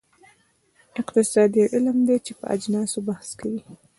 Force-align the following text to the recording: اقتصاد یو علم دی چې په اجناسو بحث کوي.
اقتصاد 1.01 1.51
یو 1.59 1.71
علم 1.75 1.97
دی 2.07 2.17
چې 2.25 2.31
په 2.39 2.45
اجناسو 2.55 2.99
بحث 3.09 3.29
کوي. 3.39 3.61